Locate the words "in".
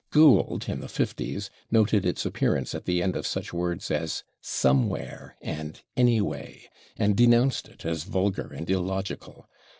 0.67-0.79